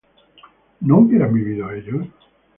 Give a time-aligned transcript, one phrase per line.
[0.79, 2.07] ¿no hubieran vivido ellos?